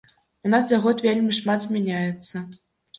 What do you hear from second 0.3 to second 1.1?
У нас за год